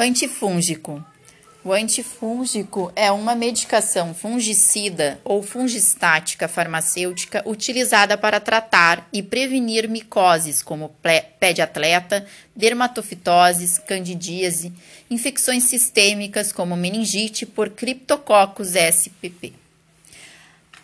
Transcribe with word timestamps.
Antifúngico. 0.00 1.04
O 1.64 1.72
antifúngico 1.72 2.92
é 2.94 3.10
uma 3.10 3.34
medicação 3.34 4.14
fungicida 4.14 5.20
ou 5.24 5.42
fungistática 5.42 6.46
farmacêutica 6.46 7.42
utilizada 7.44 8.16
para 8.16 8.38
tratar 8.38 9.08
e 9.12 9.24
prevenir 9.24 9.88
micoses 9.88 10.62
como 10.62 10.94
pé 11.02 11.52
de 11.52 11.60
atleta, 11.60 12.24
dermatofitoses, 12.54 13.76
candidíase, 13.78 14.72
infecções 15.10 15.64
sistêmicas 15.64 16.52
como 16.52 16.76
meningite 16.76 17.44
por 17.44 17.68
criptococcus 17.70 18.76
SPP. 18.76 19.52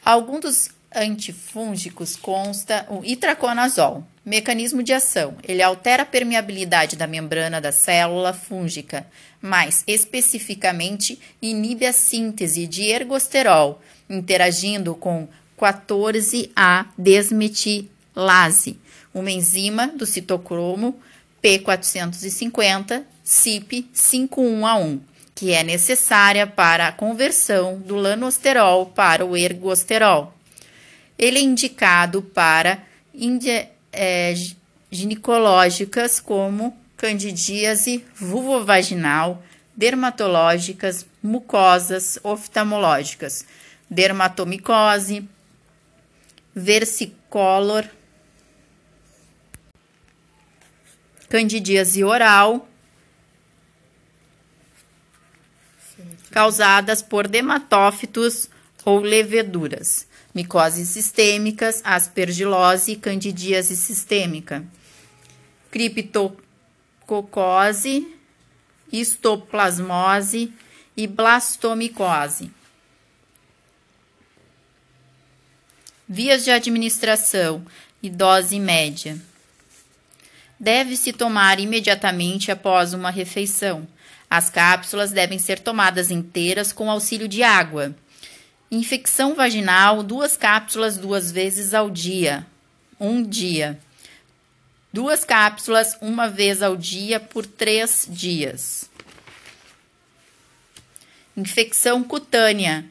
Alguns 0.05 0.41
dos 0.41 0.71
antifúngicos 0.95 2.17
consta 2.17 2.87
o 2.89 3.05
itraconazol. 3.05 4.05
Mecanismo 4.25 4.83
de 4.83 4.93
ação: 4.93 5.37
ele 5.43 5.63
altera 5.63 6.03
a 6.03 6.07
permeabilidade 6.07 6.97
da 6.97 7.07
membrana 7.07 7.61
da 7.61 7.73
célula 7.73 8.33
fúngica, 8.33 9.07
mais 9.41 9.85
especificamente 9.87 11.19
inibe 11.43 11.85
a 11.85 11.93
síntese 11.93 12.67
de 12.67 12.85
ergosterol, 12.85 13.83
interagindo 14.09 14.95
com 14.95 15.29
14A 15.59 16.87
desmetilase, 16.97 18.79
uma 19.13 19.31
enzima 19.31 19.89
do 19.89 20.07
citocromo 20.07 20.99
P450 21.43 23.05
CYP51A1, 23.25 25.01
que 25.35 25.53
é 25.53 25.63
necessária 25.63 26.47
para 26.47 26.89
a 26.89 26.93
conversão 26.93 27.79
do 27.79 27.97
lanosterol 27.97 28.87
para 28.87 29.25
o 29.25 29.37
ergosterol. 29.37 30.33
Ele 31.19 31.39
é 31.39 31.43
indicado 31.43 32.23
para 32.23 32.85
é, 33.93 34.35
ginecológicas 34.91 36.21
como 36.21 36.77
candidíase 36.97 38.05
vulvovaginal, 38.17 39.43
dermatológicas, 39.77 41.07
mucosas 41.23 42.19
oftalmológicas, 42.23 43.45
dermatomicose, 43.89 45.29
versicolor, 46.55 47.85
candidíase 51.29 52.05
oral, 52.05 52.69
causadas 56.31 57.03
por 57.03 57.29
dermatófitos 57.29 58.49
ou 58.85 59.01
leveduras 59.01 60.07
micoses 60.35 60.89
sistêmicas, 60.89 61.81
aspergilose, 61.85 62.97
candidíase 62.97 63.77
sistêmica, 63.77 64.65
criptococose, 65.71 68.09
histoplasmose 68.93 70.53
e 70.97 71.07
blastomicose. 71.07 72.51
Vias 76.09 76.43
de 76.45 76.51
administração 76.51 77.65
e 78.03 78.11
dose 78.11 78.59
média. 78.61 79.19
Deve-se 80.61 81.13
tomar 81.13 81.59
imediatamente 81.59 82.53
após 82.53 82.93
uma 82.93 83.11
refeição. 83.11 83.89
As 84.29 84.51
cápsulas 84.51 85.13
devem 85.13 85.39
ser 85.39 85.61
tomadas 85.61 86.11
inteiras 86.11 86.73
com 86.73 86.91
auxílio 86.91 87.27
de 87.27 87.43
água. 87.43 87.95
Infecção 88.75 89.37
vaginal, 89.37 90.03
duas 90.03 90.37
cápsulas 90.37 90.99
duas 90.99 91.31
vezes 91.31 91.73
ao 91.73 91.89
dia. 91.89 92.45
Um 92.99 93.23
dia. 93.23 93.79
Duas 94.93 95.25
cápsulas 95.25 95.97
uma 96.01 96.29
vez 96.29 96.61
ao 96.61 96.77
dia 96.77 97.21
por 97.21 97.47
três 97.47 98.05
dias. 98.11 98.91
Infecção 101.37 102.03
cutânea, 102.03 102.85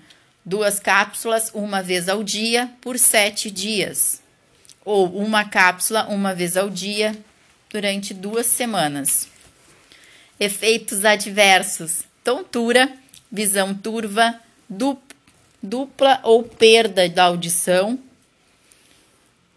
duas 0.46 0.80
cápsulas 0.80 1.52
uma 1.54 1.84
vez 1.84 2.08
ao 2.08 2.24
dia 2.24 2.72
por 2.80 2.98
sete 2.98 3.52
dias. 3.52 4.22
Ou 4.86 5.14
uma 5.18 5.44
cápsula 5.44 6.08
uma 6.08 6.34
vez 6.34 6.56
ao 6.56 6.70
dia 6.70 7.14
durante 7.70 8.14
duas 8.14 8.46
semanas. 8.46 9.28
Efeitos 10.40 11.04
adversos: 11.04 12.04
tontura, 12.24 12.90
visão 13.30 13.76
turva, 13.76 14.40
dupla 14.70 15.03
dupla 15.64 16.20
ou 16.24 16.44
perda 16.44 17.08
da 17.08 17.24
audição, 17.24 17.98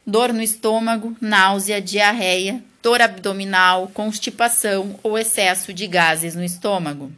dor 0.07 0.33
no 0.33 0.41
estômago, 0.41 1.17
náusea, 1.21 1.83
diarreia, 1.83 2.63
dor 2.81 3.03
abdominal, 3.03 3.91
constipação 3.93 5.01
ou 5.03 5.19
excesso 5.19 5.75
de 5.75 5.89
gases 5.89 6.37
no 6.37 6.45
estômago. 6.45 7.11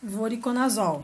Voriconazol. 0.00 1.02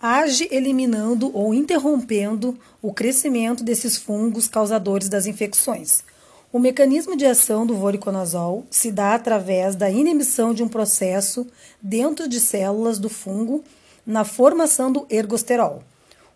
Age 0.00 0.46
eliminando 0.50 1.34
ou 1.34 1.54
interrompendo 1.54 2.58
o 2.82 2.92
crescimento 2.92 3.64
desses 3.64 3.96
fungos 3.96 4.46
causadores 4.46 5.08
das 5.08 5.26
infecções. 5.26 6.04
O 6.52 6.58
mecanismo 6.58 7.16
de 7.16 7.24
ação 7.24 7.66
do 7.66 7.74
voriconazol 7.74 8.66
se 8.70 8.92
dá 8.92 9.14
através 9.14 9.74
da 9.74 9.90
inibição 9.90 10.52
de 10.52 10.62
um 10.62 10.68
processo 10.68 11.46
dentro 11.80 12.28
de 12.28 12.38
células 12.38 12.98
do 12.98 13.08
fungo 13.08 13.64
na 14.06 14.24
formação 14.24 14.92
do 14.92 15.04
ergosterol, 15.10 15.82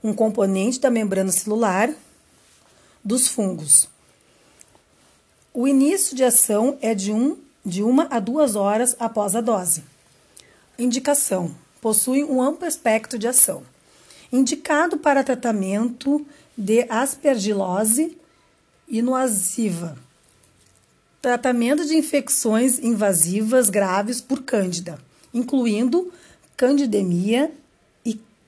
um 0.03 0.13
componente 0.13 0.81
da 0.81 0.91
membrana 0.91 1.31
celular 1.31 1.91
dos 3.05 3.29
fungos. 3.29 3.89
O 5.55 5.69
início 5.69 6.17
de 6.17 6.25
ação 6.25 6.77
é 6.81 6.95
de, 6.95 7.13
um, 7.13 7.37
de 7.65 7.83
uma 7.83 8.09
a 8.11 8.19
duas 8.19 8.57
horas 8.57 8.97
após 8.99 9.37
a 9.37 9.41
dose. 9.41 9.85
Indicação: 10.79 11.55
possui 11.81 12.25
um 12.25 12.43
amplo 12.43 12.67
espectro 12.67 13.19
de 13.19 13.29
ação. 13.29 13.63
Indicado 14.33 14.97
para 14.99 15.25
tratamento 15.25 16.25
de 16.57 16.87
aspergilose 16.89 18.17
invasiva. 18.89 19.97
Tratamento 21.21 21.85
de 21.85 21.97
infecções 21.97 22.79
invasivas 22.79 23.69
graves 23.69 24.21
por 24.21 24.43
cândida, 24.43 24.99
incluindo 25.35 26.13
candidemia 26.57 27.53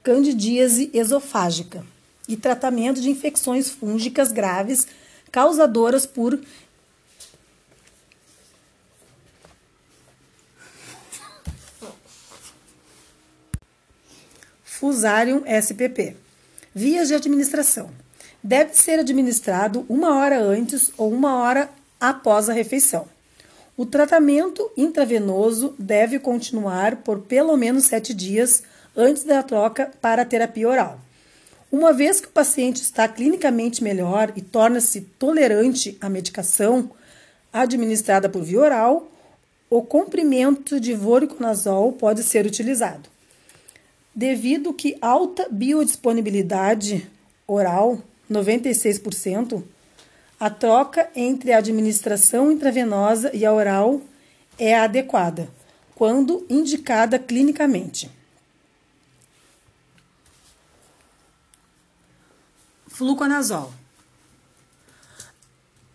candidíase 0.03 0.91
esofágica, 0.93 1.85
e 2.29 2.37
tratamento 2.37 3.01
de 3.01 3.11
infecções 3.11 3.69
fúngicas 3.69 4.33
graves 4.33 4.87
causadoras 5.31 6.07
por 6.07 6.39
Fusarium 14.65 15.43
SPP. 15.47 16.17
Vias 16.75 17.09
de 17.09 17.15
administração. 17.15 17.91
Deve 18.43 18.75
ser 18.75 18.99
administrado 18.99 19.87
uma 19.89 20.19
hora 20.19 20.43
antes 20.43 20.91
ou 20.97 21.13
uma 21.13 21.37
hora 21.37 21.71
após 22.01 22.49
a 22.49 22.53
refeição. 22.53 23.07
O 23.77 23.87
tratamento 23.87 24.69
intravenoso 24.77 25.75
deve 25.79 26.19
continuar 26.19 26.97
por 26.97 27.21
pelo 27.21 27.57
menos 27.57 27.85
sete 27.85 28.13
dias 28.13 28.65
antes 28.97 29.25
da 29.25 29.43
troca 29.43 29.91
para 30.01 30.23
a 30.23 30.25
terapia 30.25 30.69
oral. 30.69 31.01
Uma 31.71 31.93
vez 31.93 32.21
que 32.21 32.29
o 32.29 32.33
paciente 32.33 32.83
está 32.83 33.09
clinicamente 33.09 33.83
melhor 33.83 34.33
e 34.37 34.43
torna-se 34.43 35.01
tolerante 35.01 35.97
à 36.01 36.09
medicação 36.09 36.91
administrada 37.53 38.29
por 38.29 38.43
via 38.43 38.61
oral, 38.61 39.09
o 39.71 39.81
comprimento 39.81 40.79
de 40.79 40.93
voriconazol 40.93 41.93
pode 41.93 42.23
ser 42.23 42.45
utilizado. 42.45 43.09
Devido 44.15 44.75
que 44.75 44.99
alta 45.01 45.49
biodisponibilidade 45.51 47.09
oral, 47.47 47.99
96%, 48.31 49.63
a 50.39 50.51
troca 50.51 51.09
entre 51.17 51.53
a 51.53 51.59
administração 51.59 52.53
intravenosa 52.53 53.31
e 53.33 53.47
a 53.47 53.53
oral 53.53 54.03
é 54.59 54.75
adequada, 54.75 55.49
quando 55.95 56.45
indicada 56.51 57.19
clinicamente. 57.19 58.11
Fluconazol. 63.03 63.75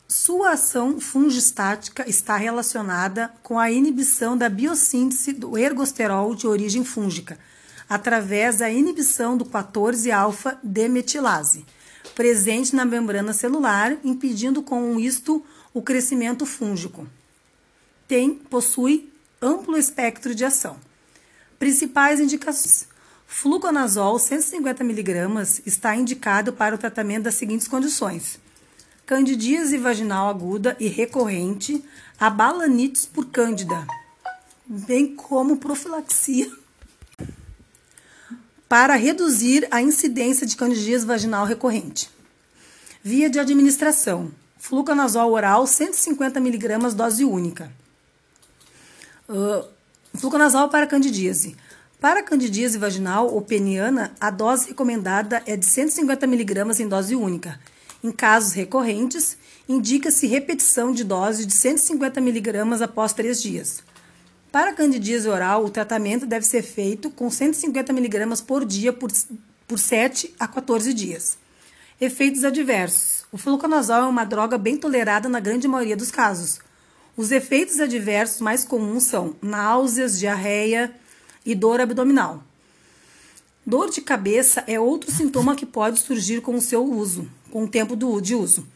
Sua 0.09 0.51
ação 0.51 0.99
fungistática 0.99 2.03
está 2.05 2.35
relacionada 2.35 3.31
com 3.41 3.57
a 3.57 3.71
inibição 3.71 4.37
da 4.37 4.49
biossíntese 4.49 5.31
do 5.31 5.57
ergosterol 5.57 6.35
de 6.35 6.45
origem 6.45 6.83
fúngica, 6.83 7.39
através 7.87 8.57
da 8.57 8.69
inibição 8.69 9.37
do 9.37 9.45
14-alfa-demetilase 9.45 11.65
presente 12.13 12.75
na 12.75 12.83
membrana 12.83 13.31
celular, 13.31 13.95
impedindo 14.03 14.61
com 14.61 14.99
isto 14.99 15.41
o 15.73 15.81
crescimento 15.81 16.45
fúngico. 16.45 17.07
Tem, 18.05 18.35
possui 18.35 19.09
amplo 19.41 19.77
espectro 19.77 20.35
de 20.35 20.43
ação. 20.43 20.75
Principais 21.57 22.19
indicações: 22.19 22.85
fluconazol 23.27 24.17
150 24.17 24.83
mg 24.83 25.61
está 25.65 25.95
indicado 25.95 26.53
para 26.53 26.73
o 26.73 26.77
tratamento 26.77 27.23
das 27.23 27.35
seguintes 27.35 27.67
condições: 27.67 28.39
candidíase 29.05 29.77
vaginal 29.77 30.29
aguda 30.29 30.75
e 30.79 30.87
recorrente, 30.87 31.83
a 32.17 32.29
balanites 32.29 33.05
por 33.05 33.25
cândida, 33.25 33.85
bem 34.65 35.13
como 35.13 35.57
profilaxia 35.57 36.49
para 38.67 38.95
reduzir 38.95 39.67
a 39.71 39.81
incidência 39.81 40.45
de 40.45 40.55
candidíase 40.55 41.05
vaginal 41.05 41.45
recorrente. 41.45 42.09
Via 43.03 43.29
de 43.29 43.39
administração: 43.39 44.31
fluconazol 44.57 45.31
oral 45.31 45.67
150 45.67 46.39
mg 46.39 46.93
dose 46.95 47.23
única. 47.23 47.71
Uh, 49.29 49.67
fluconazol 50.17 50.69
para 50.69 50.87
candidíase. 50.87 51.55
Para 51.99 52.21
candidíase 52.21 52.77
vaginal 52.77 53.33
ou 53.33 53.41
peniana, 53.41 54.13
a 54.19 54.29
dose 54.29 54.67
recomendada 54.67 55.41
é 55.47 55.57
de 55.57 55.65
150 55.65 56.25
mg 56.27 56.79
em 56.79 56.87
dose 56.87 57.15
única. 57.15 57.59
Em 58.03 58.11
casos 58.11 58.53
recorrentes, 58.53 59.35
indica-se 59.67 60.27
repetição 60.27 60.91
de 60.91 61.03
dose 61.03 61.43
de 61.43 61.53
150 61.53 62.19
mg 62.19 62.83
após 62.83 63.13
3 63.13 63.41
dias. 63.41 63.83
Para 64.51 64.73
candidíase 64.73 65.27
oral, 65.27 65.65
o 65.65 65.71
tratamento 65.71 66.27
deve 66.27 66.45
ser 66.45 66.61
feito 66.61 67.09
com 67.09 67.31
150 67.31 67.91
mg 67.91 68.43
por 68.43 68.63
dia 68.63 68.93
por, 68.93 69.11
por 69.67 69.79
7 69.79 70.35
a 70.39 70.47
14 70.47 70.93
dias. 70.93 71.35
Efeitos 71.99 72.43
adversos. 72.43 73.25
O 73.31 73.39
fluconazol 73.39 74.03
é 74.03 74.05
uma 74.05 74.23
droga 74.23 74.55
bem 74.55 74.77
tolerada 74.77 75.27
na 75.27 75.39
grande 75.39 75.67
maioria 75.67 75.97
dos 75.97 76.11
casos. 76.11 76.59
Os 77.17 77.31
efeitos 77.31 77.79
adversos 77.79 78.39
mais 78.39 78.63
comuns 78.63 79.05
são 79.05 79.35
náuseas, 79.41 80.19
diarreia 80.19 80.93
e 81.47 81.55
dor 81.55 81.79
abdominal. 81.79 82.43
Dor 83.65 83.89
de 83.89 84.01
cabeça 84.01 84.63
é 84.67 84.77
outro 84.77 85.09
sintoma 85.09 85.55
que 85.55 85.65
pode 85.65 85.99
surgir 85.99 86.41
com 86.41 86.55
o 86.55 86.61
seu 86.61 86.83
uso, 86.83 87.27
com 87.49 87.63
o 87.63 87.67
tempo 87.67 87.95
do, 87.95 88.19
de 88.19 88.35
uso. 88.35 88.67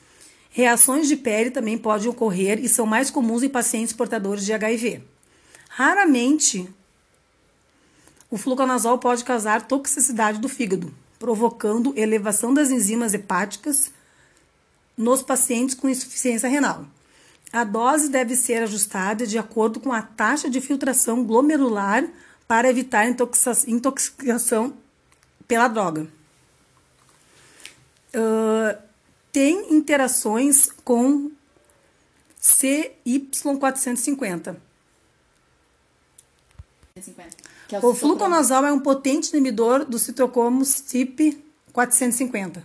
Reações 0.50 1.08
de 1.08 1.18
pele 1.18 1.52
também 1.52 1.78
podem 1.78 2.10
ocorrer 2.10 2.60
e 2.64 2.70
são 2.70 2.86
mais 2.86 3.12
comuns 3.12 3.44
em 3.44 3.50
pacientes 3.50 3.94
portadores 3.94 4.46
de 4.46 4.54
HIV. 4.54 5.04
Raramente, 5.70 6.68
o 8.30 8.38
fluconazol 8.38 8.98
pode 8.98 9.26
causar 9.26 9.68
toxicidade 9.68 10.40
do 10.40 10.48
fígado, 10.48 10.94
provocando 11.20 11.94
elevação 11.98 12.54
das 12.54 12.72
enzimas 12.72 13.14
hepáticas 13.14 13.92
nos 14.98 15.22
pacientes 15.22 15.76
com 15.76 15.90
insuficiência 15.90 16.48
renal. 16.48 16.86
A 17.52 17.66
dose 17.66 18.10
deve 18.10 18.34
ser 18.36 18.64
ajustada 18.64 19.28
de 19.28 19.38
acordo 19.38 19.82
com 19.82 19.92
a 19.92 20.02
taxa 20.02 20.50
de 20.50 20.62
filtração 20.62 21.24
glomerular 21.24 22.08
para 22.52 22.70
evitar 22.70 23.08
intoxicação 23.66 24.76
pela 25.48 25.70
droga. 25.70 26.06
Uh, 28.14 28.78
tem 29.32 29.74
interações 29.74 30.70
com 30.84 31.32
CY450 32.42 34.58
é 37.72 37.80
o, 37.80 37.92
o 37.92 37.96
fluconazol 37.96 38.66
é 38.66 38.74
um 38.74 38.82
potente 38.82 39.30
inibidor 39.30 39.86
do 39.86 39.98
citocromo 39.98 40.64
CYP450. 40.64 42.62